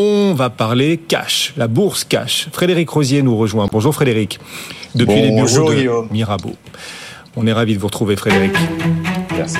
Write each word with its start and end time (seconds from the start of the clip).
On 0.00 0.32
va 0.32 0.48
parler 0.48 0.96
cash, 0.96 1.52
la 1.56 1.66
bourse 1.66 2.04
cash. 2.04 2.46
Frédéric 2.52 2.88
Rosier 2.88 3.20
nous 3.22 3.36
rejoint. 3.36 3.68
Bonjour 3.70 3.92
Frédéric. 3.92 4.38
Depuis 4.94 5.20
les 5.20 5.32
bureaux 5.32 5.74
de 5.74 6.12
Mirabeau. 6.12 6.52
On 7.34 7.44
est 7.48 7.52
ravi 7.52 7.74
de 7.74 7.80
vous 7.80 7.88
retrouver 7.88 8.14
Frédéric. 8.14 8.52
Merci. 9.36 9.58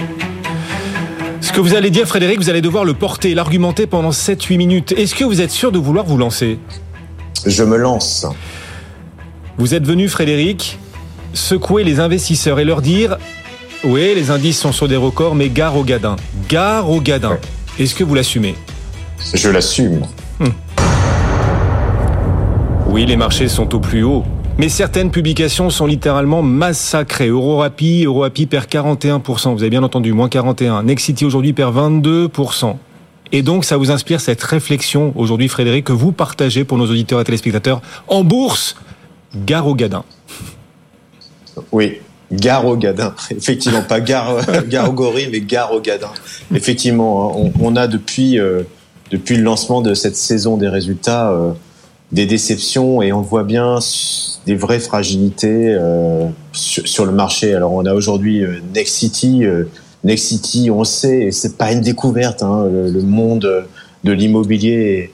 Ce 1.41 1.51
que 1.51 1.61
vous 1.61 1.75
allez 1.75 1.91
dire 1.91 2.07
Frédéric, 2.07 2.39
vous 2.39 2.51
allez 2.51 2.61
devoir 2.61 2.85
le 2.85 2.95
porter, 2.95 3.35
l'argumenter 3.35 3.89
pendant 3.89 4.11
7-8 4.11 4.59
minutes. 4.59 4.93
Est-ce 4.93 5.17
que 5.17 5.25
vous 5.25 5.41
êtes 5.41 5.51
sûr 5.51 5.73
de 5.73 5.79
vouloir 5.81 6.05
vous 6.07 6.17
lancer? 6.17 6.61
Je 7.45 7.65
me 7.65 7.77
lance. 7.77 8.25
Vous 9.57 9.75
êtes 9.75 9.85
venu 9.85 10.09
Frédéric 10.09 10.79
secouer 11.35 11.83
les 11.83 11.99
investisseurs 11.99 12.61
et 12.61 12.65
leur 12.65 12.81
dire 12.81 13.19
oui, 13.83 14.15
les 14.15 14.31
indices 14.31 14.61
sont 14.61 14.73
sur 14.73 14.87
des 14.87 14.95
records, 14.95 15.35
mais 15.35 15.49
gare 15.49 15.77
au 15.77 15.83
gadin. 15.83 16.15
Gare 16.49 16.89
au 16.89 17.01
gadin. 17.01 17.39
Est-ce 17.81 17.97
que 17.97 18.05
vous 18.05 18.15
l'assumez? 18.15 18.55
Je 19.35 19.49
l'assume. 19.49 20.07
Oui, 22.89 23.05
les 23.05 23.17
marchés 23.17 23.49
sont 23.49 23.75
au 23.75 23.81
plus 23.81 24.03
haut. 24.03 24.25
Mais 24.57 24.69
certaines 24.69 25.11
publications 25.11 25.71
sont 25.71 25.87
littéralement 25.87 26.43
massacrées. 26.43 27.29
Eurorapi, 27.29 28.05
Euroapi 28.05 28.47
perd 28.47 28.67
41%. 28.67 29.53
Vous 29.53 29.63
avez 29.63 29.71
bien 29.71 29.83
entendu, 29.83 30.13
moins 30.13 30.29
41. 30.29 30.83
Nexity 30.83 31.25
aujourd'hui 31.25 31.53
perd 31.53 31.77
22%. 31.77 32.77
Et 33.31 33.43
donc, 33.43 33.65
ça 33.65 33.77
vous 33.77 33.91
inspire 33.91 34.21
cette 34.21 34.43
réflexion 34.43 35.13
aujourd'hui, 35.17 35.49
Frédéric, 35.49 35.85
que 35.85 35.93
vous 35.93 36.13
partagez 36.13 36.65
pour 36.65 36.79
nos 36.79 36.87
auditeurs 36.87 37.21
et 37.21 37.25
téléspectateurs. 37.25 37.83
En 38.09 38.25
bourse, 38.25 38.75
gare 39.47 39.67
au 39.67 39.75
gadin. 39.75 40.03
Oui, 41.71 41.99
Gare 42.31 42.67
au 42.67 42.77
Gadin, 42.77 43.15
effectivement, 43.31 43.83
pas 43.83 44.01
gare, 44.01 44.37
gare 44.69 44.91
au 44.91 44.93
gorille, 44.93 45.29
mais 45.33 45.41
gare 45.41 45.73
au 45.73 45.81
Gadin. 45.81 46.11
Effectivement, 46.55 47.47
hein, 47.47 47.51
on, 47.59 47.75
a 47.75 47.87
depuis 47.87 48.39
euh, 48.39 48.65
depuis 49.11 49.37
le 49.37 49.43
lancement 49.43 49.81
de 49.81 49.95
cette 49.95 50.17
saison 50.17 50.59
des 50.59 50.69
résultats 50.69 51.31
euh, 51.31 51.53
des 52.13 52.27
déceptions 52.27 53.03
et 53.03 53.13
on 53.13 53.21
voit 53.21 53.45
bien 53.45 53.79
des 54.47 54.55
vraies 54.55 54.81
fragilités 54.81 55.75
euh, 55.75 56.27
sur, 56.53 57.05
le 57.05 57.13
marché. 57.13 57.55
Alors 57.55 57.73
on 57.73 57.85
a 57.85 57.93
aujourd'hui 57.93 58.43
Next 58.75 58.95
City, 58.95 59.45
Next 60.05 60.25
City, 60.27 60.71
on 60.71 60.85
sait, 60.85 61.27
et 61.27 61.33
c'est 61.33 61.57
pas 61.57 61.73
une 61.73 61.81
découverte. 61.81 62.43
Hein, 62.43 62.67
le, 62.71 63.03
monde 63.03 63.67
de 64.05 64.13
l'immobilier 64.13 65.13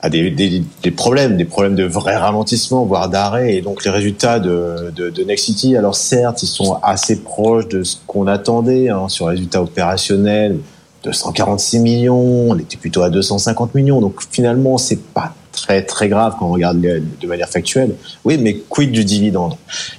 a 0.00 0.08
des, 0.10 0.62
problèmes, 0.96 1.36
des 1.36 1.44
problèmes 1.44 1.74
de 1.74 1.84
vrai 1.84 2.16
ralentissement, 2.16 2.84
voire 2.84 3.08
d'arrêt. 3.08 3.54
Et 3.54 3.60
donc 3.60 3.84
les 3.84 3.90
résultats 3.90 4.40
de, 4.40 4.92
de, 4.94 5.10
de 5.10 5.22
Nexity, 5.22 5.76
alors 5.76 5.94
certes, 5.94 6.42
ils 6.42 6.48
sont 6.48 6.78
assez 6.82 7.22
proches 7.22 7.68
de 7.68 7.82
ce 7.82 7.96
qu'on 8.06 8.26
attendait 8.26 8.88
hein, 8.88 9.08
sur 9.08 9.26
les 9.26 9.36
résultats 9.36 9.62
opérationnels, 9.62 10.58
246 11.04 11.78
millions, 11.80 12.50
on 12.50 12.58
était 12.58 12.76
plutôt 12.76 13.02
à 13.02 13.10
250 13.10 13.74
millions. 13.74 14.00
Donc 14.00 14.22
finalement, 14.30 14.78
c'est 14.78 15.00
pas 15.00 15.34
très 15.56 15.82
très 15.82 16.08
grave 16.08 16.34
quand 16.38 16.46
on 16.46 16.52
regarde 16.52 16.80
de 16.80 17.26
manière 17.26 17.48
factuelle. 17.48 17.94
Oui, 18.24 18.38
mais 18.38 18.54
quid 18.68 18.92
du 18.92 19.04
dividende? 19.04 19.54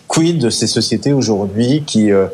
Quid 0.08 0.38
de 0.39 0.50
ces 0.50 0.67
sociétés 0.67 1.11
aujourd'hui 1.11 1.83
qui 1.86 2.11
euh, 2.11 2.27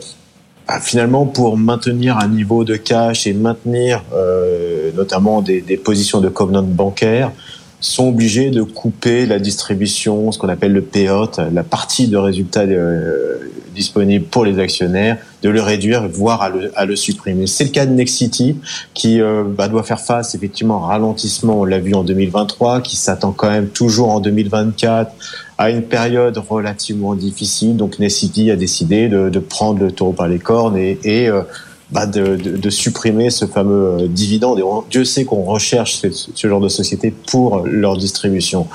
bah, 0.67 0.79
finalement 0.79 1.25
pour 1.25 1.57
maintenir 1.57 2.17
un 2.17 2.27
niveau 2.27 2.63
de 2.63 2.75
cash 2.75 3.25
et 3.25 3.33
maintenir 3.33 4.03
euh, 4.13 4.91
notamment 4.95 5.41
des, 5.41 5.61
des 5.61 5.77
positions 5.77 6.21
de 6.21 6.29
covenant 6.29 6.63
bancaire 6.63 7.31
sont 7.79 8.07
obligés 8.07 8.49
de 8.49 8.63
couper 8.63 9.25
la 9.25 9.39
distribution, 9.39 10.31
ce 10.31 10.39
qu'on 10.39 10.47
appelle 10.47 10.71
le 10.71 10.81
payout, 10.81 11.31
la 11.51 11.63
partie 11.63 12.07
de 12.07 12.15
résultats 12.15 12.61
euh, 12.61 13.51
disponible 13.75 14.25
pour 14.25 14.45
les 14.45 14.57
actionnaires, 14.59 15.17
de 15.43 15.49
le 15.49 15.61
réduire, 15.61 16.07
voire 16.07 16.41
à 16.41 16.49
le, 16.49 16.71
à 16.75 16.85
le 16.85 16.95
supprimer. 16.95 17.47
C'est 17.47 17.65
le 17.65 17.69
cas 17.69 17.85
de 17.85 17.91
Nexity, 17.91 18.57
qui 18.93 19.21
euh, 19.21 19.43
bah, 19.45 19.67
doit 19.67 19.83
faire 19.83 19.99
face 19.99 20.33
effectivement 20.35 20.83
à 20.83 20.85
un 20.85 20.87
ralentissement, 20.93 21.59
on 21.59 21.65
l'a 21.65 21.79
vu 21.79 21.93
en 21.93 22.03
2023, 22.03 22.81
qui 22.81 22.95
s'attend 22.95 23.33
quand 23.33 23.49
même 23.49 23.67
toujours 23.67 24.09
en 24.09 24.21
2024 24.21 25.11
à 25.57 25.69
une 25.69 25.83
période 25.83 26.37
relativement 26.37 27.13
difficile. 27.13 27.75
Donc 27.75 27.99
Nexity 27.99 28.51
a 28.51 28.55
décidé 28.55 29.09
de, 29.09 29.39
prendre 29.39 29.79
le 29.79 29.91
taureau 29.91 30.13
par 30.13 30.29
les 30.29 30.39
cornes 30.39 30.77
et, 30.77 30.97
et 31.03 31.27
euh, 31.29 31.41
bah 31.93 32.07
de, 32.07 32.35
de, 32.35 32.57
de, 32.57 32.69
supprimer 32.69 33.29
ce 33.29 33.45
fameux 33.45 34.01
euh, 34.01 34.07
dividende. 34.07 34.59
Et 34.59 34.63
Dieu 34.89 35.05
sait 35.05 35.25
qu'on 35.25 35.43
recherche 35.43 35.95
ce, 35.95 36.07
ce, 36.09 36.47
genre 36.47 36.59
de 36.59 36.67
société 36.67 37.13
pour 37.27 37.59
leur 37.65 37.97
distribution. 37.97 38.67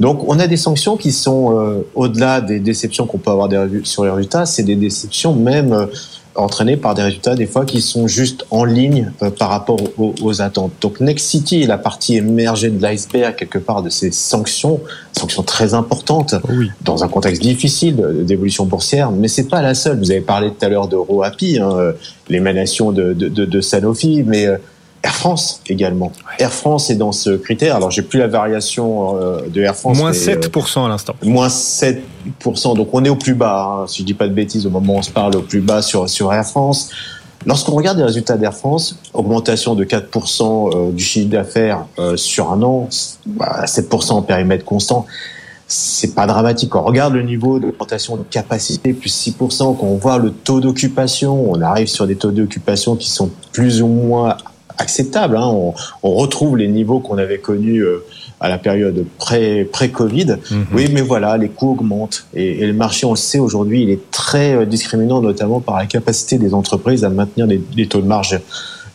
Donc 0.00 0.26
on 0.26 0.38
a 0.38 0.46
des 0.46 0.56
sanctions 0.56 0.96
qui 0.96 1.12
sont 1.12 1.58
euh, 1.58 1.86
au-delà 1.94 2.40
des 2.40 2.60
déceptions 2.60 3.06
qu'on 3.06 3.18
peut 3.18 3.30
avoir 3.30 3.48
sur 3.84 4.04
les 4.04 4.10
résultats, 4.10 4.46
c'est 4.46 4.62
des 4.62 4.76
déceptions 4.76 5.34
même 5.34 5.72
euh, 5.72 5.86
entraînés 6.34 6.76
par 6.76 6.94
des 6.94 7.02
résultats 7.02 7.34
des 7.34 7.46
fois 7.46 7.64
qui 7.64 7.80
sont 7.80 8.08
juste 8.08 8.46
en 8.50 8.64
ligne 8.64 9.12
euh, 9.22 9.30
par 9.30 9.48
rapport 9.50 9.78
aux, 9.98 10.42
attentes. 10.42 10.72
Donc 10.80 11.00
Next 11.00 11.26
City 11.26 11.62
est 11.62 11.66
la 11.66 11.78
partie 11.78 12.16
émergée 12.16 12.70
de 12.70 12.80
l'iceberg 12.80 13.36
quelque 13.36 13.58
part 13.58 13.82
de 13.82 13.90
ces 13.90 14.10
sanctions, 14.10 14.80
sanctions 15.12 15.42
très 15.42 15.74
importantes 15.74 16.34
dans 16.82 17.04
un 17.04 17.08
contexte 17.08 17.42
difficile 17.42 18.02
d'évolution 18.22 18.64
boursière, 18.64 19.10
mais 19.10 19.28
c'est 19.28 19.48
pas 19.48 19.60
la 19.60 19.74
seule. 19.74 19.98
Vous 19.98 20.10
avez 20.10 20.20
parlé 20.20 20.48
tout 20.50 20.64
à 20.64 20.68
l'heure 20.68 20.88
de 20.88 20.96
Roapi, 20.96 21.58
hein, 21.58 21.70
euh, 21.76 21.92
l'émanation 22.28 22.92
de, 22.92 23.12
de, 23.12 23.28
de, 23.28 23.44
de, 23.44 23.60
Sanofi, 23.60 24.24
mais 24.26 24.46
euh, 24.46 24.56
Air 25.02 25.14
France 25.14 25.60
également. 25.66 26.12
Air 26.38 26.52
France 26.52 26.90
est 26.90 26.94
dans 26.94 27.12
ce 27.12 27.30
critère. 27.30 27.76
Alors 27.76 27.90
j'ai 27.90 28.02
plus 28.02 28.18
la 28.18 28.28
variation 28.28 29.16
euh, 29.16 29.48
de 29.48 29.60
Air 29.60 29.74
France. 29.74 29.98
Moins 29.98 30.12
7% 30.12 30.78
euh, 30.78 30.84
à 30.84 30.88
l'instant. 30.88 31.14
Moins 31.22 31.48
7%. 31.48 32.76
Donc 32.76 32.88
on 32.92 33.04
est 33.04 33.08
au 33.08 33.16
plus 33.16 33.34
bas. 33.34 33.80
Hein, 33.82 33.86
si 33.88 34.02
je 34.02 34.06
dis 34.06 34.14
pas 34.14 34.28
de 34.28 34.34
bêtises, 34.34 34.66
au 34.66 34.70
moment 34.70 34.94
où 34.94 34.98
on 34.98 35.02
se 35.02 35.10
parle, 35.10 35.36
au 35.36 35.42
plus 35.42 35.60
bas 35.60 35.82
sur 35.82 36.08
sur 36.08 36.32
Air 36.32 36.44
France. 36.44 36.90
Lorsqu'on 37.44 37.72
regarde 37.72 37.98
les 37.98 38.04
résultats 38.04 38.36
d'Air 38.36 38.54
France, 38.54 38.96
augmentation 39.14 39.74
de 39.74 39.84
4% 39.84 40.70
euh, 40.76 40.92
du 40.92 41.02
chiffre 41.02 41.28
d'affaires 41.28 41.86
sur 42.14 42.52
un 42.52 42.62
an, 42.62 42.88
7% 42.88 43.26
bah, 43.26 44.14
en 44.14 44.22
périmètre 44.22 44.64
constant 44.64 45.06
c'est 45.72 46.14
pas 46.14 46.26
dramatique. 46.26 46.70
Quand 46.70 46.82
on 46.82 46.84
regarde 46.84 47.14
le 47.14 47.22
niveau 47.22 47.58
d'augmentation 47.58 48.16
de 48.16 48.22
capacité, 48.22 48.92
plus 48.92 49.08
6%, 49.08 49.76
quand 49.78 49.86
on 49.86 49.96
voit 49.96 50.18
le 50.18 50.30
taux 50.30 50.60
d'occupation, 50.60 51.50
on 51.50 51.60
arrive 51.62 51.86
sur 51.86 52.06
des 52.06 52.16
taux 52.16 52.30
d'occupation 52.30 52.94
qui 52.94 53.08
sont 53.08 53.30
plus 53.52 53.80
ou 53.80 53.86
moins 53.86 54.36
acceptable. 54.78 55.36
Hein. 55.36 55.50
On, 56.02 56.14
retrouve 56.14 56.56
les 56.56 56.68
niveaux 56.68 57.00
qu'on 57.00 57.18
avait 57.18 57.38
connus 57.38 57.80
euh, 57.80 58.04
à 58.40 58.48
la 58.48 58.58
période 58.58 59.04
pré 59.18 59.64
pré 59.64 59.90
Covid. 59.90 60.36
Mhm. 60.50 60.66
Oui, 60.72 60.88
mais 60.92 61.02
voilà, 61.02 61.36
les 61.36 61.48
coûts 61.48 61.72
augmentent 61.72 62.26
et, 62.34 62.66
le 62.66 62.72
marché, 62.72 63.06
on 63.06 63.12
le 63.12 63.16
sait 63.16 63.38
aujourd'hui, 63.38 63.82
il 63.82 63.90
est 63.90 64.10
très 64.10 64.54
euh, 64.54 64.64
discriminant, 64.64 65.20
notamment 65.20 65.60
par 65.60 65.78
la 65.78 65.86
capacité 65.86 66.38
des 66.38 66.54
entreprises 66.54 67.04
à 67.04 67.08
maintenir 67.08 67.46
les 67.46 67.86
taux 67.86 68.00
de 68.00 68.06
marge 68.06 68.38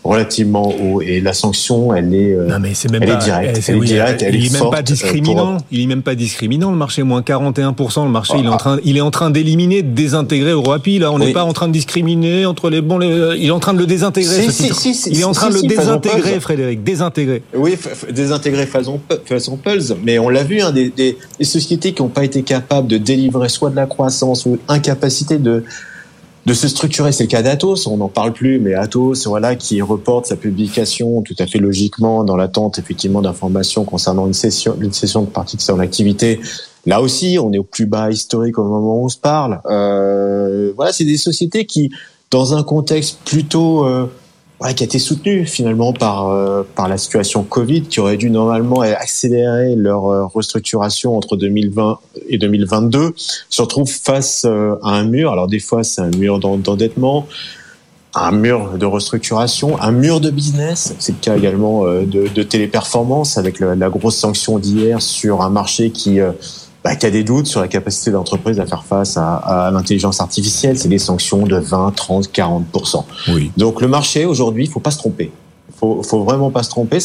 relativement 0.07 0.73
haut. 0.79 1.01
Et 1.01 1.22
la 1.22 1.34
sanction 1.34 1.94
elle 1.94 2.13
est 2.13 2.34
euh, 2.34 2.47
non 2.47 2.59
mais 2.59 2.73
c'est 2.73 2.91
même 2.91 3.03
elle 3.03 3.09
pas, 3.09 3.16
est 3.16 3.25
directe 3.25 3.63
elle, 3.68 3.75
est, 3.75 3.79
directe, 3.79 4.22
elle, 4.23 4.35
est, 4.35 4.53
même 4.53 4.72
pas 4.72 4.81
discriminant. 4.81 5.57
il 5.72 5.81
est 5.81 5.85
même 5.85 6.01
pas 6.01 6.16
discriminant 6.16 6.72
le 6.72 6.78
marché 6.78 7.03
moins 7.03 7.22
41 7.22 7.75
le 7.78 8.09
marché 8.09 8.34
il 8.38 8.46
est 8.46 8.50
en 8.50 8.53
ah. 8.53 8.57
train 8.57 8.78
il 8.84 8.97
est 8.97 9.01
en 9.01 9.12
train 9.12 9.29
d'éliminer 9.29 9.81
de 9.84 9.94
désintégrer 9.94 10.51
Euroapi 10.51 11.00
là. 11.00 11.12
On 11.12 11.19
n'est 11.19 11.34
pas 11.34 11.44
en 11.44 11.53
train 11.53 11.67
de 11.67 11.73
discriminer 11.73 12.46
entre 12.46 12.69
les 12.69 12.81
bons 12.81 12.97
les, 12.97 13.38
il 13.38 13.47
est 13.47 13.51
en 13.51 13.59
train 13.59 13.73
de 13.73 13.79
le 13.79 13.85
désintégrer 13.85 14.50
si, 14.50 14.73
si, 14.73 14.94
si, 14.94 15.09
il 15.09 15.19
est 15.19 15.23
en 15.23 15.31
train 15.31 15.50
de 15.50 15.56
le 15.56 15.62
désintégrer 15.62 16.40
Frédéric 16.40 16.84
désintégrer. 16.84 17.44
Oui 17.53 17.78
désintégrer 18.12 18.66
façon 18.66 19.00
façon 19.25 19.57
Pulse. 19.57 19.94
Mais 20.03 20.19
on 20.19 20.29
l'a 20.29 20.44
vu 20.44 20.62
hein, 20.62 20.72
des, 20.72 20.90
des, 20.90 21.17
des 21.38 21.46
sociétés 21.46 21.94
qui 21.94 22.01
n'ont 22.01 22.09
pas 22.09 22.23
été 22.23 22.44
capables 22.44 22.88
de 22.88 22.97
délivrer 22.97 23.50
soit 23.50 23.69
de 23.69 23.75
la 23.75 23.85
croissance 23.85 24.46
ou 24.46 24.57
incapacité 24.67 25.38
de 25.38 25.63
de 26.47 26.53
se 26.53 26.69
structurer. 26.69 27.12
C'est 27.12 27.25
le 27.25 27.30
cas 27.30 27.41
d'Atos, 27.41 27.88
on 27.88 27.97
n'en 27.97 28.08
parle 28.08 28.31
plus, 28.31 28.58
mais 28.58 28.74
Atos, 28.74 29.28
voilà, 29.28 29.58
qui 29.58 29.81
reporte 29.81 30.28
sa 30.28 30.38
publication 30.38 31.22
tout 31.22 31.35
à 31.40 31.46
fait 31.46 31.59
logiquement 31.59 32.24
dans 32.24 32.38
l'attente 32.38 32.80
effectivement 32.80 33.22
d'informations 33.22 33.84
concernant 33.84 34.25
une 34.25 34.34
session, 34.34 34.78
une 34.80 34.94
session 34.94 35.24
de 35.24 35.28
partie 35.28 35.58
de 35.58 35.62
son 35.62 35.80
activité. 35.80 36.40
Là 36.85 37.02
aussi, 37.02 37.38
on 37.38 37.52
est 37.52 37.58
au 37.58 37.66
plus 37.66 37.85
bas 37.85 38.09
historique 38.09 38.58
au 38.58 38.63
moment 38.63 39.02
où 39.02 39.06
on 39.06 39.09
se 39.09 39.18
parle. 39.18 39.59
Euh, 39.66 40.72
voilà, 40.78 40.94
c'est 40.94 41.03
des 41.03 41.18
sociétés 41.18 41.66
qui, 41.66 41.91
dans 42.31 42.56
un 42.56 42.64
contexte 42.64 43.19
plutôt 43.25 43.84
euh, 43.84 44.06
ouais, 44.59 44.73
qui 44.73 44.84
a 44.84 44.85
été 44.85 45.00
soutenu 45.00 45.45
finalement 45.45 45.94
par 45.94 46.29
euh, 46.29 46.63
par 46.75 46.88
la 46.88 46.97
situation 46.97 47.44
Covid, 47.44 47.84
qui 47.84 48.00
aurait 48.00 48.18
dû 48.18 48.29
normalement 48.29 48.81
accélérer 48.81 49.75
leur 49.75 50.05
euh, 50.05 50.26
restructuration 50.26 51.16
entre 51.17 51.37
2020 51.37 51.99
et 52.29 52.37
2022, 52.37 53.14
se 53.49 53.61
retrouve 53.61 53.90
face 53.90 54.46
euh, 54.46 54.76
à 54.84 54.91
un 54.91 55.03
mur. 55.03 55.32
Alors 55.32 55.47
des 55.47 55.59
fois 55.59 55.84
c'est 55.84 56.02
un 56.02 56.11
mur 56.11 56.40
d'endettement, 56.40 57.28
un 58.14 58.32
mur 58.32 58.78
de 58.78 58.85
restructuration, 58.85 59.79
un 59.79 59.91
mur 59.91 60.20
de 60.20 60.32
business. 60.32 60.96
C'est 60.99 61.11
le 61.11 61.20
cas 61.20 61.37
également 61.37 61.85
de, 61.85 62.28
de 62.28 62.43
téléperformance 62.43 63.37
avec 63.37 63.59
la 63.59 63.90
grosse 63.90 64.16
sanction 64.16 64.58
d'hier 64.58 65.02
sur 65.02 65.41
un 65.41 65.49
marché 65.49 65.91
qui 65.91 66.20
bah, 66.87 66.95
qui 66.95 67.05
a 67.05 67.11
des 67.11 67.25
doutes 67.25 67.47
sur 67.47 67.59
la 67.59 67.67
capacité 67.67 68.11
de 68.11 68.16
l'entreprise 68.16 68.61
à 68.61 68.66
faire 68.66 68.85
face 68.85 69.17
à, 69.17 69.35
à 69.35 69.72
l'intelligence 69.72 70.22
artificielle, 70.22 70.79
c'est 70.79 70.87
des 70.87 70.99
sanctions 70.99 71.45
de 71.45 71.57
20, 71.57 71.93
30, 71.93 72.31
40 72.31 72.66
oui. 73.34 73.51
Donc 73.57 73.81
le 73.81 73.89
marché 73.89 74.23
aujourd'hui, 74.25 74.63
il 74.63 74.69
faut 74.69 74.79
pas 74.79 74.91
se 74.91 74.97
tromper. 74.97 75.29
Faut, 75.78 76.01
faut 76.01 76.23
vraiment 76.23 76.49
pas 76.49 76.63
se 76.63 76.69
tromper. 76.69 76.99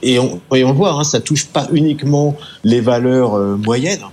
Et 0.00 0.20
on, 0.20 0.40
et 0.54 0.62
on 0.62 0.72
voit, 0.72 0.92
hein, 0.92 1.02
ça 1.02 1.18
touche 1.18 1.46
pas 1.46 1.66
uniquement 1.72 2.36
les 2.62 2.80
valeurs 2.80 3.34
euh, 3.34 3.56
moyennes. 3.56 4.04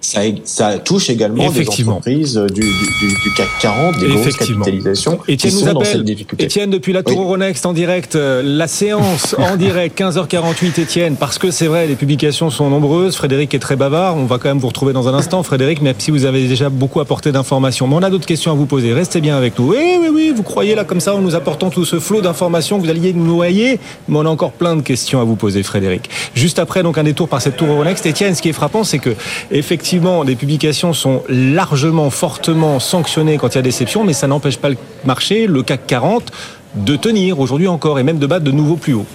Ça, 0.00 0.20
ça, 0.44 0.78
touche 0.78 1.10
également 1.10 1.50
des 1.50 1.68
entreprises 1.68 2.34
du, 2.34 2.60
du, 2.60 2.60
du, 2.60 3.34
CAC 3.36 3.48
40, 3.60 3.98
des 3.98 4.08
grosses 4.08 4.36
capitalisations 4.36 5.18
Etienne 5.28 5.36
qui 5.36 5.50
sont 5.50 5.72
dans 5.72 5.84
cette 5.84 6.04
difficulté. 6.04 6.46
Etienne, 6.46 6.70
depuis 6.70 6.94
la 6.94 7.02
Tour 7.02 7.20
Euronext 7.20 7.66
en 7.66 7.74
direct, 7.74 8.16
euh, 8.16 8.42
la 8.42 8.66
séance 8.66 9.36
en 9.38 9.56
direct, 9.56 10.00
15h48, 10.00 10.82
Etienne, 10.82 11.16
parce 11.16 11.38
que 11.38 11.50
c'est 11.50 11.66
vrai, 11.66 11.86
les 11.86 11.96
publications 11.96 12.48
sont 12.48 12.70
nombreuses. 12.70 13.14
Frédéric 13.16 13.52
est 13.52 13.58
très 13.58 13.76
bavard. 13.76 14.16
On 14.16 14.24
va 14.24 14.38
quand 14.38 14.48
même 14.48 14.58
vous 14.58 14.68
retrouver 14.68 14.94
dans 14.94 15.06
un 15.06 15.12
instant, 15.12 15.42
Frédéric, 15.42 15.82
même 15.82 15.94
si 15.98 16.10
vous 16.10 16.24
avez 16.24 16.48
déjà 16.48 16.70
beaucoup 16.70 17.00
apporté 17.00 17.30
d'informations. 17.30 17.86
Mais 17.86 17.96
on 17.96 18.02
a 18.02 18.08
d'autres 18.08 18.26
questions 18.26 18.52
à 18.52 18.54
vous 18.54 18.66
poser. 18.66 18.94
Restez 18.94 19.20
bien 19.20 19.36
avec 19.36 19.58
nous. 19.58 19.70
Oui, 19.70 19.98
oui, 20.00 20.08
oui, 20.10 20.32
vous 20.34 20.42
croyez 20.42 20.74
là 20.74 20.84
comme 20.84 21.00
ça, 21.00 21.14
en 21.14 21.20
nous 21.20 21.34
apportant 21.34 21.68
tout 21.68 21.84
ce 21.84 22.00
flot 22.00 22.22
d'informations, 22.22 22.78
vous 22.78 22.88
alliez 22.88 23.12
nous 23.12 23.26
noyer. 23.26 23.78
Mais 24.08 24.16
on 24.16 24.24
a 24.24 24.30
encore 24.30 24.52
plein 24.52 24.76
de 24.76 24.82
questions 24.82 25.20
à 25.20 25.24
vous 25.24 25.36
poser, 25.36 25.62
Frédéric. 25.62 26.08
Juste 26.34 26.58
après, 26.58 26.82
donc, 26.82 26.96
un 26.96 27.04
détour 27.04 27.28
par 27.28 27.42
cette 27.42 27.58
Tour 27.58 27.68
Euronext. 27.68 28.06
Etienne, 28.06 28.34
ce 28.34 28.40
qui 28.40 28.48
est 28.48 28.54
frappant, 28.54 28.82
c'est 28.84 28.98
que, 28.98 29.10
effectivement, 29.50 29.89
effectivement, 29.90 30.22
les 30.22 30.36
publications 30.36 30.92
sont 30.92 31.24
largement, 31.28 32.10
fortement 32.10 32.78
sanctionnées 32.78 33.38
quand 33.38 33.48
il 33.48 33.54
y 33.56 33.58
a 33.58 33.62
déception, 33.62 34.04
mais 34.04 34.12
ça 34.12 34.28
n'empêche 34.28 34.56
pas 34.56 34.68
le 34.68 34.76
marché, 35.04 35.48
le 35.48 35.64
CAC 35.64 35.84
40, 35.88 36.30
de 36.76 36.94
tenir 36.94 37.40
aujourd'hui 37.40 37.66
encore 37.66 37.98
et 37.98 38.04
même 38.04 38.20
de 38.20 38.26
battre 38.28 38.44
de 38.44 38.52
nouveaux 38.52 38.76
plus 38.76 38.94
hauts. 38.94 39.06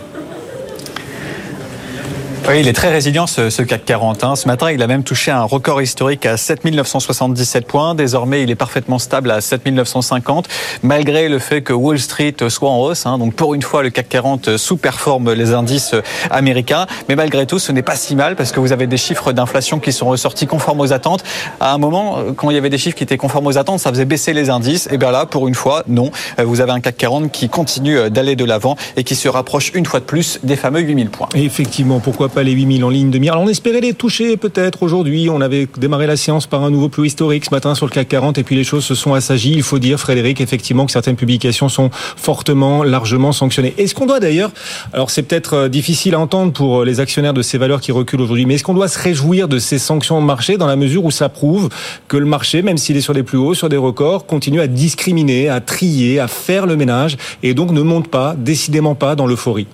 Oui, 2.47 2.59
il 2.59 2.67
est 2.67 2.73
très 2.73 2.91
résilient 2.91 3.25
ce, 3.25 3.63
CAC 3.63 3.85
40. 3.85 4.23
Hein. 4.23 4.35
Ce 4.35 4.47
matin, 4.47 4.69
il 4.71 4.79
a 4.83 4.85
même 4.85 5.03
touché 5.03 5.31
un 5.31 5.41
record 5.41 5.81
historique 5.81 6.27
à 6.27 6.37
7977 6.37 7.65
points. 7.65 7.95
Désormais, 7.95 8.43
il 8.43 8.51
est 8.51 8.55
parfaitement 8.55 8.99
stable 8.99 9.31
à 9.31 9.41
7950, 9.41 10.47
malgré 10.83 11.27
le 11.27 11.39
fait 11.39 11.63
que 11.63 11.73
Wall 11.73 11.97
Street 11.97 12.35
soit 12.49 12.69
en 12.69 12.77
hausse. 12.77 13.07
Hein. 13.07 13.17
Donc 13.17 13.33
pour 13.33 13.55
une 13.55 13.63
fois, 13.63 13.81
le 13.81 13.89
CAC 13.89 14.09
40 14.09 14.57
sous-performe 14.57 15.33
les 15.33 15.53
indices 15.53 15.95
américains. 16.29 16.85
Mais 17.09 17.15
malgré 17.15 17.47
tout, 17.47 17.57
ce 17.57 17.71
n'est 17.71 17.81
pas 17.81 17.95
si 17.95 18.15
mal 18.15 18.35
parce 18.35 18.51
que 18.51 18.59
vous 18.59 18.71
avez 18.71 18.85
des 18.85 18.97
chiffres 18.97 19.31
d'inflation 19.31 19.79
qui 19.79 19.91
sont 19.91 20.05
ressortis 20.05 20.45
conformes 20.45 20.81
aux 20.81 20.93
attentes. 20.93 21.23
À 21.59 21.73
un 21.73 21.79
moment, 21.79 22.19
quand 22.35 22.51
il 22.51 22.55
y 22.55 22.59
avait 22.59 22.69
des 22.69 22.77
chiffres 22.77 22.95
qui 22.95 23.03
étaient 23.03 23.17
conformes 23.17 23.47
aux 23.47 23.57
attentes, 23.57 23.79
ça 23.79 23.89
faisait 23.89 24.05
baisser 24.05 24.33
les 24.33 24.51
indices. 24.51 24.87
Et 24.91 24.99
bien 24.99 25.09
là, 25.09 25.25
pour 25.25 25.47
une 25.47 25.55
fois, 25.55 25.83
non. 25.87 26.11
Vous 26.37 26.61
avez 26.61 26.73
un 26.73 26.79
CAC 26.79 26.95
40 26.95 27.31
qui 27.31 27.49
continue 27.49 28.11
d'aller 28.11 28.35
de 28.35 28.45
l'avant 28.45 28.75
et 28.97 29.03
qui 29.03 29.15
se 29.15 29.27
rapproche 29.27 29.71
une 29.73 29.87
fois 29.87 29.99
de 29.99 30.05
plus 30.05 30.39
des 30.43 30.55
fameux 30.55 30.81
8000 30.81 31.09
points. 31.09 31.29
Effectivement, 31.33 31.99
pourquoi 31.99 32.29
pas 32.35 32.43
les 32.43 32.51
8000 32.51 32.83
en 32.83 32.89
ligne 32.89 33.11
de 33.11 33.17
mire. 33.17 33.31
Alors 33.31 33.45
on 33.45 33.47
espérait 33.47 33.79
les 33.79 33.93
toucher 33.93 34.35
peut-être 34.35 34.83
aujourd'hui. 34.83 35.29
On 35.29 35.39
avait 35.39 35.69
démarré 35.77 36.05
la 36.05 36.17
séance 36.17 36.47
par 36.47 36.63
un 36.63 36.69
nouveau 36.69 36.89
plus 36.89 37.07
historique 37.07 37.45
ce 37.45 37.49
matin 37.51 37.75
sur 37.75 37.85
le 37.85 37.91
CAC 37.91 38.09
40 38.09 38.37
et 38.37 38.43
puis 38.43 38.57
les 38.57 38.65
choses 38.65 38.83
se 38.83 38.93
sont 38.93 39.13
assagies. 39.13 39.53
Il 39.53 39.63
faut 39.63 39.79
dire, 39.79 39.97
Frédéric, 39.97 40.41
effectivement 40.41 40.85
que 40.85 40.91
certaines 40.91 41.15
publications 41.15 41.69
sont 41.69 41.89
fortement, 41.93 42.83
largement 42.83 43.31
sanctionnées. 43.31 43.73
Est-ce 43.77 43.95
qu'on 43.95 44.05
doit 44.05 44.19
d'ailleurs, 44.19 44.51
alors 44.91 45.11
c'est 45.11 45.23
peut-être 45.23 45.53
euh, 45.53 45.69
difficile 45.69 46.13
à 46.13 46.19
entendre 46.19 46.51
pour 46.51 46.81
euh, 46.81 46.85
les 46.85 46.99
actionnaires 46.99 47.33
de 47.33 47.41
ces 47.41 47.57
valeurs 47.57 47.79
qui 47.79 47.93
reculent 47.93 48.21
aujourd'hui, 48.21 48.45
mais 48.45 48.55
est-ce 48.55 48.65
qu'on 48.65 48.73
doit 48.73 48.89
se 48.89 48.99
réjouir 48.99 49.47
de 49.47 49.57
ces 49.57 49.79
sanctions 49.79 50.19
de 50.19 50.25
marché 50.25 50.57
dans 50.57 50.67
la 50.67 50.75
mesure 50.75 51.05
où 51.05 51.11
ça 51.11 51.29
prouve 51.29 51.69
que 52.09 52.17
le 52.17 52.25
marché, 52.25 52.61
même 52.63 52.77
s'il 52.77 52.97
est 52.97 53.01
sur 53.01 53.13
des 53.13 53.23
plus 53.23 53.37
hauts, 53.37 53.53
sur 53.53 53.69
des 53.69 53.77
records, 53.77 54.25
continue 54.25 54.59
à 54.59 54.67
discriminer, 54.67 55.47
à 55.47 55.61
trier, 55.61 56.19
à 56.19 56.27
faire 56.27 56.65
le 56.65 56.75
ménage 56.75 57.15
et 57.43 57.53
donc 57.53 57.71
ne 57.71 57.81
monte 57.81 58.09
pas, 58.09 58.35
décidément 58.37 58.93
pas 58.93 59.15
dans 59.15 59.25
l'euphorie? 59.25 59.67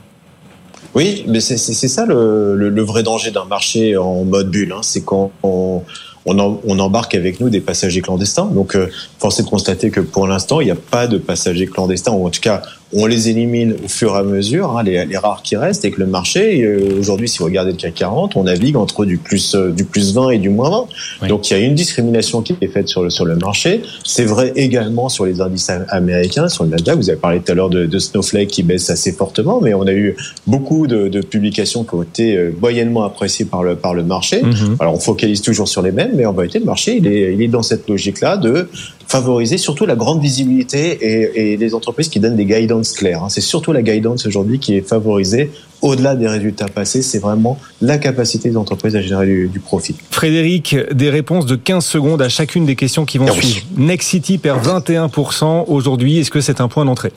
Oui, 0.93 1.23
mais 1.27 1.39
c'est 1.39 1.57
ça 1.57 2.05
le, 2.05 2.55
le, 2.55 2.69
le, 2.69 2.81
vrai 2.81 3.03
danger 3.03 3.31
d'un 3.31 3.45
marché 3.45 3.95
en 3.95 4.23
mode 4.25 4.51
bulle. 4.51 4.73
Hein. 4.73 4.81
C'est 4.81 5.05
quand 5.05 5.31
on, 5.41 5.83
on, 6.25 6.79
embarque 6.79 7.15
avec 7.15 7.39
nous 7.39 7.49
des 7.49 7.61
passagers 7.61 8.01
clandestins. 8.01 8.45
Donc, 8.45 8.75
euh, 8.75 8.87
force 9.19 9.39
est 9.39 9.43
de 9.43 9.47
constater 9.49 9.89
que 9.89 10.01
pour 10.01 10.27
l'instant, 10.27 10.61
il 10.61 10.65
n'y 10.65 10.71
a 10.71 10.75
pas 10.75 11.07
de 11.07 11.17
passagers 11.17 11.67
clandestins, 11.67 12.11
ou 12.11 12.25
en 12.25 12.29
tout 12.29 12.41
cas, 12.41 12.61
on 12.93 13.05
les 13.05 13.29
élimine 13.29 13.75
au 13.83 13.87
fur 13.87 14.15
et 14.15 14.19
à 14.19 14.23
mesure, 14.23 14.77
hein, 14.77 14.83
les, 14.83 15.05
les, 15.05 15.17
rares 15.17 15.41
qui 15.43 15.55
restent, 15.55 15.85
et 15.85 15.91
que 15.91 15.99
le 15.99 16.07
marché, 16.07 16.63
euh, 16.63 16.99
aujourd'hui, 16.99 17.29
si 17.29 17.39
vous 17.39 17.45
regardez 17.45 17.71
le 17.71 17.77
CAC 17.77 17.93
40, 17.95 18.35
on 18.35 18.43
navigue 18.43 18.75
entre 18.75 19.05
du 19.05 19.17
plus, 19.17 19.55
euh, 19.55 19.71
du 19.71 19.85
plus 19.85 20.13
20 20.13 20.31
et 20.31 20.39
du 20.39 20.49
moins 20.49 20.87
20. 21.21 21.27
Donc 21.27 21.49
il 21.49 21.57
y 21.57 21.61
a 21.61 21.65
une 21.65 21.75
discrimination 21.75 22.41
qui 22.41 22.55
est 22.59 22.67
faite 22.67 22.87
sur 22.87 23.03
le, 23.03 23.09
sur 23.09 23.25
le 23.25 23.35
marché. 23.35 23.81
C'est 24.03 24.25
vrai 24.25 24.51
également 24.55 25.09
sur 25.09 25.25
les 25.25 25.41
indices 25.41 25.69
américains, 25.89 26.49
sur 26.49 26.63
le 26.63 26.71
Nasdaq. 26.71 26.97
Vous 26.97 27.09
avez 27.09 27.19
parlé 27.19 27.39
tout 27.39 27.51
à 27.51 27.55
l'heure 27.55 27.69
de, 27.69 27.85
de, 27.85 27.99
Snowflake 27.99 28.49
qui 28.49 28.63
baisse 28.63 28.89
assez 28.89 29.11
fortement, 29.11 29.61
mais 29.61 29.73
on 29.73 29.83
a 29.83 29.93
eu 29.93 30.15
beaucoup 30.47 30.87
de, 30.87 31.07
de 31.07 31.21
publications 31.21 31.83
qui 31.83 31.95
ont 31.95 32.03
été 32.03 32.35
euh, 32.35 32.51
moyennement 32.59 33.03
appréciées 33.03 33.45
par 33.45 33.63
le, 33.63 33.75
par 33.75 33.93
le 33.93 34.03
marché. 34.03 34.41
Mm-hmm. 34.41 34.75
Alors 34.79 34.95
on 34.95 34.99
focalise 34.99 35.41
toujours 35.41 35.67
sur 35.67 35.81
les 35.81 35.91
mêmes, 35.91 36.11
mais 36.15 36.25
en 36.25 36.33
vérité, 36.33 36.59
le 36.59 36.65
marché, 36.65 36.97
il 36.97 37.07
est, 37.07 37.33
il 37.33 37.41
est 37.41 37.47
dans 37.47 37.63
cette 37.63 37.87
logique-là 37.87 38.37
de 38.37 38.67
favoriser 39.11 39.57
surtout 39.57 39.85
la 39.85 39.95
grande 39.95 40.21
visibilité 40.21 40.97
et, 41.01 41.53
et 41.53 41.57
les 41.57 41.75
entreprises 41.75 42.07
qui 42.07 42.19
donnent 42.19 42.37
des 42.37 42.45
guidance 42.45 42.93
claires. 42.93 43.23
Hein. 43.23 43.29
C'est 43.29 43.41
surtout 43.41 43.73
la 43.73 43.81
guidance 43.81 44.25
aujourd'hui 44.25 44.57
qui 44.59 44.77
est 44.77 44.87
favorisée 44.87 45.51
au-delà 45.81 46.15
des 46.15 46.27
résultats 46.27 46.67
passés, 46.67 47.01
c'est 47.01 47.19
vraiment 47.19 47.59
la 47.81 47.97
capacité 47.97 48.49
des 48.49 48.57
entreprises 48.57 48.95
à 48.95 49.01
générer 49.01 49.25
du, 49.25 49.59
profit. 49.59 49.95
Frédéric, 50.11 50.75
des 50.93 51.09
réponses 51.09 51.45
de 51.45 51.55
15 51.55 51.83
secondes 51.83 52.21
à 52.21 52.29
chacune 52.29 52.65
des 52.65 52.75
questions 52.75 53.05
qui 53.05 53.17
vont 53.17 53.25
ah 53.27 53.33
suivre. 53.33 53.65
Next 53.77 54.09
City 54.09 54.37
perd 54.37 54.65
21% 54.65 55.65
aujourd'hui. 55.67 56.19
Est-ce 56.19 56.31
que 56.31 56.41
c'est 56.41 56.61
un 56.61 56.67
point 56.67 56.85
d'entrée? 56.85 57.11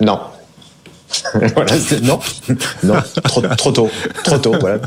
Non. 0.00 0.18
voilà, 1.54 1.72
non, 2.02 2.18
non, 2.82 2.96
trop, 3.24 3.40
trop 3.40 3.72
tôt, 3.72 3.88
trop 4.24 4.36
tôt, 4.36 4.54
voilà. 4.60 4.78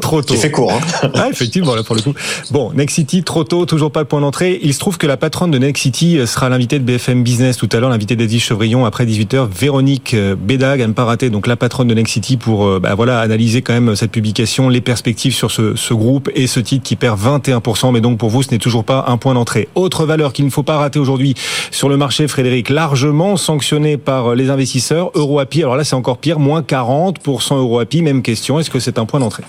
Trop 0.00 0.22
tôt. 0.22 0.34
Il 0.34 0.40
fait 0.40 0.50
court, 0.50 0.72
hein. 0.72 1.10
Ah, 1.14 1.28
effectivement, 1.30 1.74
là, 1.74 1.82
pour 1.82 1.94
le 1.94 2.02
coup. 2.02 2.14
Bon, 2.50 2.72
Next 2.74 2.94
City, 2.94 3.22
trop 3.22 3.44
tôt, 3.44 3.66
toujours 3.66 3.92
pas 3.92 4.00
le 4.00 4.06
point 4.06 4.20
d'entrée. 4.20 4.58
Il 4.62 4.72
se 4.74 4.78
trouve 4.78 4.98
que 4.98 5.06
la 5.06 5.16
patronne 5.16 5.50
de 5.50 5.58
Next 5.58 5.82
City 5.82 6.18
sera 6.26 6.48
l'invitée 6.48 6.78
de 6.78 6.84
BFM 6.84 7.22
Business 7.22 7.56
tout 7.56 7.68
à 7.72 7.80
l'heure, 7.80 7.90
l'invitée 7.90 8.16
d'Edith 8.16 8.40
Chevrillon 8.40 8.84
après 8.84 9.04
18h. 9.04 9.48
Véronique 9.48 10.14
euh, 10.14 10.34
Bédag, 10.34 10.80
à 10.82 10.86
ne 10.86 10.92
pas 10.92 11.04
rater, 11.04 11.30
donc 11.30 11.46
la 11.46 11.56
patronne 11.56 11.88
de 11.88 11.94
Next 11.94 12.14
City 12.14 12.36
pour, 12.36 12.66
euh, 12.66 12.80
bah, 12.80 12.94
voilà, 12.94 13.20
analyser 13.20 13.62
quand 13.62 13.72
même 13.72 13.94
cette 13.94 14.10
publication, 14.10 14.68
les 14.68 14.80
perspectives 14.80 15.34
sur 15.34 15.50
ce, 15.50 15.76
ce 15.76 15.94
groupe 15.94 16.30
et 16.34 16.46
ce 16.46 16.60
titre 16.60 16.84
qui 16.84 16.96
perd 16.96 17.20
21%. 17.20 17.92
Mais 17.92 18.00
donc, 18.00 18.18
pour 18.18 18.30
vous, 18.30 18.42
ce 18.42 18.50
n'est 18.50 18.58
toujours 18.58 18.84
pas 18.84 19.04
un 19.08 19.16
point 19.16 19.34
d'entrée. 19.34 19.68
Autre 19.74 20.06
valeur 20.06 20.32
qu'il 20.32 20.44
ne 20.44 20.50
faut 20.50 20.62
pas 20.62 20.78
rater 20.78 20.98
aujourd'hui 20.98 21.34
sur 21.70 21.88
le 21.88 21.96
marché, 21.96 22.26
Frédéric, 22.28 22.70
largement 22.70 23.36
sanctionné 23.36 23.96
par 23.96 24.34
les 24.34 24.50
investisseurs. 24.50 25.10
EuroAPI, 25.14 25.62
alors 25.62 25.76
là, 25.76 25.84
c'est 25.84 25.96
encore 25.96 26.18
pire, 26.18 26.38
moins 26.38 26.62
40% 26.62 27.56
EuroAPI. 27.56 28.02
Même 28.02 28.22
question, 28.22 28.58
est-ce 28.58 28.70
que 28.70 28.80
c'est 28.80 28.98
un 28.98 29.06
point 29.06 29.20
d'entrée? 29.20 29.44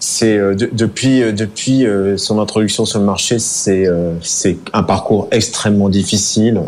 C'est 0.00 0.38
euh, 0.38 0.54
depuis 0.54 1.22
euh, 1.22 1.32
depuis 1.32 1.84
euh, 1.84 2.16
son 2.16 2.38
introduction 2.38 2.84
sur 2.84 3.00
le 3.00 3.04
marché, 3.04 3.38
c'est 3.38 3.86
c'est 4.22 4.58
un 4.72 4.82
parcours 4.82 5.28
extrêmement 5.30 5.88
difficile. 5.88 6.60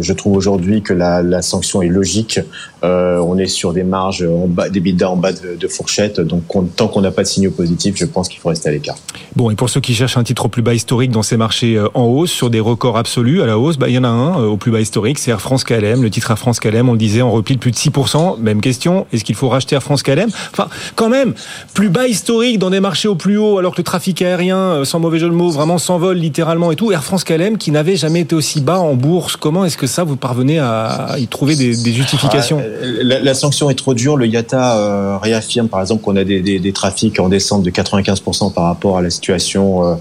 je 0.00 0.12
trouve 0.12 0.36
aujourd'hui 0.36 0.82
que 0.82 0.92
la, 0.92 1.22
la 1.22 1.42
sanction 1.42 1.82
est 1.82 1.88
logique. 1.88 2.40
on 2.82 3.38
est 3.38 3.46
sur 3.46 3.72
des 3.72 3.84
marges 3.84 4.22
en 4.22 4.46
bas, 4.46 4.68
des 4.68 4.80
bidas 4.80 5.08
en 5.08 5.16
bas 5.16 5.32
de, 5.32 5.56
de 5.56 5.68
fourchette. 5.68 6.20
Donc 6.20 6.44
tant 6.76 6.88
qu'on 6.88 7.00
n'a 7.00 7.10
pas 7.10 7.22
de 7.22 7.28
signaux 7.28 7.50
positifs, 7.50 7.96
je 7.96 8.04
pense 8.04 8.28
qu'il 8.28 8.38
faut 8.40 8.48
rester 8.48 8.68
à 8.68 8.72
l'écart. 8.72 8.96
Bon, 9.36 9.50
et 9.50 9.54
pour 9.54 9.68
ceux 9.70 9.80
qui 9.80 9.94
cherchent 9.94 10.16
un 10.16 10.24
titre 10.24 10.46
au 10.46 10.48
plus 10.48 10.62
bas 10.62 10.74
historique 10.74 11.10
dans 11.10 11.22
ces 11.22 11.36
marchés 11.36 11.80
en 11.94 12.04
hausse, 12.04 12.30
sur 12.30 12.50
des 12.50 12.60
records 12.60 12.96
absolus 12.96 13.42
à 13.42 13.46
la 13.46 13.58
hausse, 13.58 13.76
bah, 13.76 13.88
il 13.88 13.94
y 13.94 13.98
en 13.98 14.04
a 14.04 14.08
un 14.08 14.44
au 14.44 14.56
plus 14.56 14.70
bas 14.70 14.80
historique, 14.80 15.18
c'est 15.18 15.30
Air 15.30 15.40
France 15.40 15.64
KLM. 15.64 16.02
Le 16.02 16.10
titre 16.10 16.30
Air 16.30 16.38
France 16.38 16.60
KLM, 16.60 16.88
on 16.88 16.92
le 16.92 16.98
disait, 16.98 17.22
en 17.22 17.30
repli 17.30 17.54
de 17.54 17.60
plus 17.60 17.70
de 17.70 17.76
6%. 17.76 18.38
Même 18.38 18.60
question, 18.60 19.06
est-ce 19.12 19.24
qu'il 19.24 19.34
faut 19.34 19.48
racheter 19.48 19.74
Air 19.74 19.82
France 19.82 20.02
KLM 20.02 20.30
Enfin, 20.52 20.68
quand 20.94 21.08
même, 21.08 21.34
plus 21.74 21.88
bas 21.88 22.06
historique 22.06 22.58
dans 22.58 22.70
des 22.70 22.77
marché 22.80 23.08
au 23.08 23.14
plus 23.14 23.36
haut 23.38 23.58
alors 23.58 23.72
que 23.72 23.78
le 23.78 23.84
trafic 23.84 24.22
aérien, 24.22 24.58
euh, 24.58 24.84
sans 24.84 24.98
mauvais 24.98 25.18
jeu 25.18 25.28
de 25.28 25.34
mots, 25.34 25.50
vraiment 25.50 25.78
s'envole 25.78 26.16
littéralement 26.16 26.70
et 26.72 26.76
tout. 26.76 26.92
Air 26.92 27.04
France 27.04 27.24
KLM 27.24 27.58
qui 27.58 27.70
n'avait 27.70 27.96
jamais 27.96 28.20
été 28.20 28.34
aussi 28.34 28.60
bas 28.60 28.78
en 28.78 28.94
bourse. 28.94 29.36
Comment 29.36 29.64
est-ce 29.64 29.76
que 29.76 29.86
ça, 29.86 30.04
vous 30.04 30.16
parvenez 30.16 30.58
à 30.58 31.16
y 31.18 31.26
trouver 31.26 31.56
des, 31.56 31.74
justifications 31.92 32.60
ah, 32.60 32.84
la, 33.02 33.34
sanction 33.34 33.70
est 33.70 33.74
trop 33.74 33.94
dure. 33.94 34.16
Le 34.16 34.26
IATA 34.26 34.76
euh, 34.76 35.18
réaffirme 35.18 35.68
par 35.68 35.80
exemple 35.80 36.02
qu'on 36.02 36.16
a 36.16 36.24
des, 36.24 36.40
des, 36.40 36.72
trafics 36.72 37.18
en 37.20 37.28
descente 37.28 37.62
de 37.62 37.70
95% 37.70 38.52
par 38.52 38.64
rapport 38.64 38.98
à 38.98 39.02
la 39.02 39.10
situation 39.10 39.84
euh, 39.84 39.94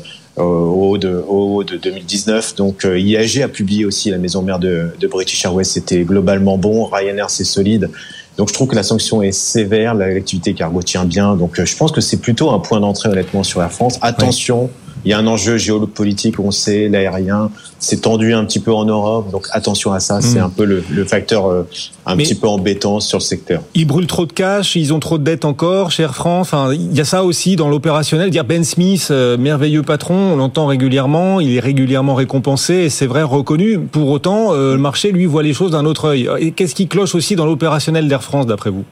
au 0.44 0.92
haut 0.92 0.98
de, 0.98 1.24
au 1.28 1.64
de 1.64 1.78
2019. 1.78 2.56
Donc 2.56 2.86
IAG 2.86 3.42
a 3.42 3.48
publié 3.48 3.86
aussi 3.86 4.12
la 4.12 4.18
maison 4.18 4.42
mère 4.42 4.60
de, 4.60 4.90
de 5.00 5.08
British 5.08 5.44
Airways, 5.46 5.64
c'était 5.64 6.04
globalement 6.04 6.58
bon. 6.58 6.86
Ryanair 6.86 7.30
c'est 7.30 7.44
solide. 7.44 7.90
Donc 8.38 8.50
je 8.50 8.54
trouve 8.54 8.68
que 8.68 8.76
la 8.76 8.84
sanction 8.84 9.22
est 9.22 9.32
sévère, 9.32 9.96
l'activité 9.96 10.54
cargo 10.54 10.82
tient 10.84 11.06
bien. 11.06 11.36
Donc 11.36 11.60
euh, 11.60 11.66
je 11.66 11.76
pense 11.76 11.92
que 11.92 12.02
c'est 12.02 12.18
plutôt 12.18 12.52
un 12.52 12.60
point 12.60 12.80
d'entrée 12.80 13.10
honnêtement 13.10 13.44
sur 13.44 13.62
Air 13.62 13.72
France. 13.72 13.98
Attention, 14.02 14.70
il 15.06 15.12
y 15.12 15.14
a 15.14 15.18
un 15.18 15.28
enjeu 15.28 15.58
géopolitique, 15.58 16.40
on 16.40 16.52
sait, 16.52 16.90
l'aérien 16.90 17.50
s'est 17.80 17.98
tendu 17.98 18.34
un 18.34 18.44
petit 18.46 18.60
peu 18.60 18.74
en 18.74 18.86
Europe, 18.86 19.32
donc 19.32 19.48
attention 19.52 19.94
à 19.94 20.00
ça, 20.00 20.22
c'est 20.22 20.40
hmm. 20.40 20.46
un 20.46 20.50
peu 20.50 20.66
le, 20.66 20.84
le 20.90 21.06
facteur 21.06 21.48
euh, 21.48 21.68
un 22.06 22.18
petit 22.18 22.36
peu 22.36 22.48
embêtant 22.48 23.00
sur 23.00 23.20
le 23.20 23.24
secteur. 23.24 23.62
Ils 23.76 23.86
brûlent 23.86 24.08
trop 24.08 24.26
de 24.26 24.34
cash, 24.34 24.76
ils 24.76 24.94
ont 24.94 25.00
trop 25.00 25.18
de 25.18 25.24
dettes 25.24 25.46
encore 25.46 25.92
chez 25.92 26.04
Air 26.04 26.16
France. 26.16 26.48
Enfin, 26.48 26.74
il 26.74 26.96
y 26.96 27.02
a 27.02 27.06
ça 27.06 27.24
aussi 27.24 27.56
dans 27.56 27.70
l'opérationnel. 27.70 28.30
Dire 28.30 28.46
Ben 28.46 28.64
Smith, 28.64 29.10
euh, 29.12 29.38
merveilleux 29.38 29.84
patron, 29.84 30.16
on 30.34 30.36
l'entend 30.36 30.66
régulièrement, 30.66 31.40
il 31.40 31.56
est 31.56 31.60
régulièrement 31.60 32.16
récompensé 32.16 32.74
et 32.74 32.90
c'est 32.90 33.08
vrai 33.08 33.24
reconnu. 33.24 33.80
Pour 33.80 34.10
autant, 34.10 34.54
euh, 34.54 34.74
le 34.74 34.80
marché 34.80 35.12
lui 35.12 35.26
voit 35.26 35.44
les 35.44 35.54
choses 35.54 35.72
d'un 35.72 35.86
autre 35.86 36.06
œil. 36.06 36.30
Et 36.40 36.52
qu'est-ce 36.52 36.76
qui 36.76 36.88
cloche 36.88 37.16
aussi 37.16 37.36
dans 37.36 37.46
l'opérationnel 37.46 38.08
d'Air 38.08 38.24
France 38.24 38.46
d'après 38.46 38.70
vous? 38.70 38.86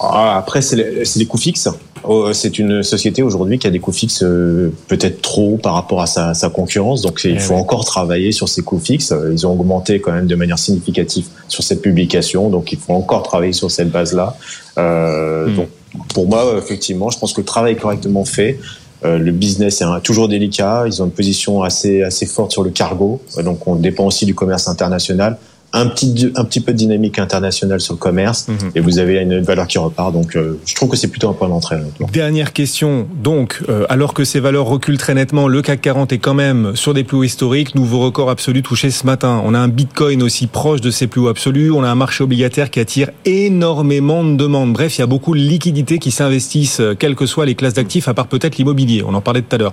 Après, 0.00 0.62
c'est 0.62 0.76
les, 1.16 1.26
coûts 1.26 1.38
fixes. 1.38 1.68
Oh, 2.04 2.32
c'est 2.32 2.58
une 2.58 2.82
société 2.82 3.22
aujourd'hui 3.22 3.58
qui 3.58 3.66
a 3.66 3.70
des 3.70 3.80
coûts 3.80 3.92
fixes 3.92 4.22
euh, 4.22 4.72
peut-être 4.86 5.20
trop 5.20 5.56
par 5.56 5.74
rapport 5.74 6.00
à 6.00 6.06
sa, 6.06 6.34
sa 6.34 6.48
concurrence. 6.48 7.02
Donc 7.02 7.20
il 7.24 7.32
eh 7.32 7.38
faut 7.38 7.54
encore 7.54 7.84
travailler 7.84 8.30
sur 8.30 8.48
ces 8.48 8.62
coûts 8.62 8.78
fixes. 8.78 9.12
Ils 9.32 9.46
ont 9.46 9.52
augmenté 9.52 10.00
quand 10.00 10.12
même 10.12 10.28
de 10.28 10.34
manière 10.36 10.58
significative 10.58 11.26
sur 11.48 11.64
cette 11.64 11.82
publication. 11.82 12.50
Donc 12.50 12.70
il 12.72 12.78
faut 12.78 12.92
encore 12.92 13.24
travailler 13.24 13.52
sur 13.52 13.70
cette 13.70 13.90
base-là. 13.90 14.36
Euh, 14.78 15.48
hmm. 15.48 15.56
Donc 15.56 15.68
pour 16.14 16.28
moi, 16.28 16.54
effectivement, 16.56 17.10
je 17.10 17.18
pense 17.18 17.32
que 17.32 17.40
le 17.40 17.46
travail 17.46 17.72
est 17.72 17.76
correctement 17.76 18.24
fait. 18.24 18.60
le 19.02 19.32
business 19.32 19.82
est 19.82 20.00
toujours 20.04 20.28
délicat. 20.28 20.84
Ils 20.86 21.02
ont 21.02 21.06
une 21.06 21.10
position 21.10 21.62
assez 21.62 22.02
assez 22.04 22.26
forte 22.26 22.52
sur 22.52 22.62
le 22.62 22.70
cargo, 22.70 23.20
donc 23.42 23.66
on 23.66 23.74
dépend 23.74 24.06
aussi 24.06 24.26
du 24.26 24.34
commerce 24.34 24.68
international 24.68 25.38
un 25.72 25.86
petit 25.86 26.32
un 26.34 26.44
petit 26.44 26.60
peu 26.60 26.72
de 26.72 26.78
dynamique 26.78 27.18
internationale 27.18 27.80
sur 27.80 27.94
le 27.94 27.98
commerce. 27.98 28.48
Mhm. 28.48 28.70
et 28.74 28.80
vous 28.80 28.98
avez 28.98 29.20
une 29.20 29.40
valeur 29.40 29.66
qui 29.66 29.78
repart. 29.78 30.12
Donc 30.12 30.36
euh, 30.36 30.58
je 30.64 30.74
trouve 30.74 30.88
que 30.88 30.96
c'est 30.96 31.08
plutôt 31.08 31.28
un 31.28 31.34
point 31.34 31.48
d'entrée 31.48 31.76
Dernière 32.12 32.52
question. 32.52 33.06
Donc 33.22 33.62
euh, 33.68 33.84
alors 33.88 34.14
que 34.14 34.24
ces 34.24 34.40
valeurs 34.40 34.66
reculent 34.66 34.98
très 34.98 35.14
nettement 35.14 35.46
le 35.46 35.60
CAC 35.60 35.80
40 35.82 36.12
est 36.12 36.18
quand 36.18 36.34
même 36.34 36.74
sur 36.74 36.94
des 36.94 37.04
plus 37.04 37.18
hauts 37.18 37.22
historiques. 37.22 37.74
Nouveau 37.74 38.00
record 38.00 38.30
absolu 38.30 38.62
touché 38.62 38.90
ce 38.90 39.04
matin. 39.04 39.42
On 39.44 39.54
a 39.54 39.58
un 39.58 39.68
Bitcoin 39.68 40.22
aussi 40.22 40.46
proche 40.46 40.80
de 40.80 40.90
ses 40.90 41.06
plus 41.06 41.20
hauts 41.20 41.28
absolus. 41.28 41.70
On 41.70 41.84
a 41.84 41.88
un 41.88 41.94
marché 41.94 42.24
obligataire 42.24 42.70
qui 42.70 42.80
attire 42.80 43.10
énormément 43.24 44.24
de 44.24 44.36
demandes. 44.36 44.72
Bref 44.72 44.96
il 44.96 45.02
y 45.02 45.04
a 45.04 45.06
beaucoup 45.06 45.34
de 45.34 45.40
liquidités 45.40 45.98
qui 45.98 46.10
s'investissent 46.10 46.80
euh, 46.80 46.94
quelles 46.94 47.14
que 47.14 47.26
soient 47.26 47.46
les 47.46 47.54
classes 47.54 47.74
d'actifs 47.74 48.08
à 48.08 48.14
part 48.14 48.28
peut-être 48.28 48.56
l'immobilier. 48.56 49.02
On 49.06 49.12
en 49.14 49.20
parlait 49.20 49.42
tout 49.42 49.54
à 49.54 49.58
l'heure. 49.58 49.72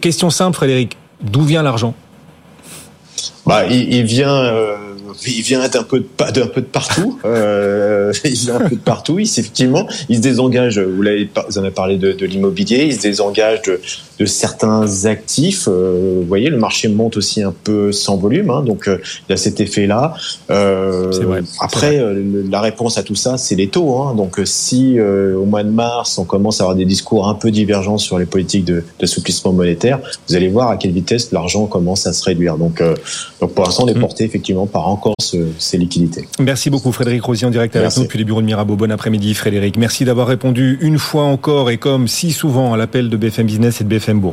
Question 0.00 0.28
simple 0.28 0.56
Frédéric. 0.56 0.96
D'où 1.22 1.42
vient 1.42 1.62
l'argent? 1.62 1.94
Bah, 3.46 3.64
il, 3.66 3.92
il 3.94 4.04
vient 4.04 4.42
il 5.26 5.42
vient 5.42 5.66
d'un 5.68 5.82
peu 5.82 5.98
de 5.98 6.66
partout. 6.66 7.18
Euh, 8.12 8.18
il 8.28 8.34
vient 8.34 8.56
un 8.56 8.68
peu 8.68 8.76
de 8.76 8.80
partout. 8.80 9.18
Il 9.18 9.22
effectivement, 9.22 9.86
il 10.08 10.16
se 10.16 10.20
désengage. 10.20 10.78
Vous 10.78 11.02
l'avez, 11.02 11.28
vous 11.48 11.58
en 11.58 11.62
avez 11.62 11.70
parlé 11.70 11.96
de, 11.96 12.12
de 12.12 12.26
l'immobilier. 12.26 12.84
Il 12.84 12.94
se 12.94 13.02
désengage 13.02 13.62
de, 13.62 13.80
de 14.18 14.26
certains 14.26 15.06
actifs. 15.06 15.68
Euh, 15.68 16.20
vous 16.20 16.26
voyez, 16.26 16.48
le 16.48 16.58
marché 16.58 16.88
monte 16.88 17.16
aussi 17.16 17.42
un 17.42 17.52
peu 17.64 17.92
sans 17.92 18.16
volume. 18.16 18.50
Hein, 18.50 18.62
donc 18.62 18.88
euh, 18.88 18.98
il 19.28 19.32
y 19.32 19.34
a 19.34 19.36
cet 19.36 19.60
effet-là. 19.60 20.14
Euh, 20.50 21.10
vrai, 21.22 21.42
après, 21.60 21.98
euh, 21.98 22.44
la 22.50 22.60
réponse 22.60 22.98
à 22.98 23.02
tout 23.02 23.14
ça, 23.14 23.38
c'est 23.38 23.54
les 23.54 23.68
taux. 23.68 23.96
Hein, 23.98 24.14
donc 24.14 24.40
si 24.44 24.98
au 25.00 25.44
mois 25.44 25.64
de 25.64 25.70
mars, 25.70 26.18
on 26.18 26.24
commence 26.24 26.60
à 26.60 26.64
avoir 26.64 26.76
des 26.76 26.84
discours 26.84 27.28
un 27.28 27.34
peu 27.34 27.50
divergents 27.50 27.98
sur 27.98 28.18
les 28.18 28.26
politiques 28.26 28.64
de 28.64 28.84
d'assouplissement 29.00 29.52
monétaire, 29.52 30.00
vous 30.28 30.34
allez 30.34 30.48
voir 30.48 30.68
à 30.70 30.76
quelle 30.76 30.92
vitesse 30.92 31.32
l'argent 31.32 31.66
commence 31.66 32.06
à 32.06 32.12
se 32.12 32.24
réduire. 32.24 32.56
Donc, 32.56 32.82
donc 33.40 33.52
pour 33.54 33.64
l'instant, 33.64 33.84
on 33.84 33.88
est 33.88 33.94
mm. 33.94 34.00
porté 34.00 34.24
effectivement 34.24 34.66
par 34.66 34.88
encore 34.88 35.14
ces 35.58 35.78
liquidités. 35.78 36.28
Merci 36.38 36.70
beaucoup 36.70 36.92
Frédéric 36.92 37.22
Rosier 37.24 37.46
en 37.46 37.50
direct 37.50 37.74
avec 37.76 37.96
nous 37.96 38.01
depuis 38.02 38.18
les 38.18 38.24
bureaux 38.24 38.40
de 38.40 38.46
Mirabeau. 38.46 38.76
Bon 38.76 38.90
après-midi 38.90 39.34
Frédéric. 39.34 39.76
Merci 39.76 40.04
d'avoir 40.04 40.26
répondu 40.26 40.78
une 40.80 40.98
fois 40.98 41.24
encore 41.24 41.70
et 41.70 41.78
comme 41.78 42.08
si 42.08 42.32
souvent 42.32 42.72
à 42.72 42.76
l'appel 42.76 43.08
de 43.08 43.16
BFM 43.16 43.46
Business 43.46 43.80
et 43.80 43.84
de 43.84 43.88
BFM 43.88 44.20
Bourg. 44.20 44.30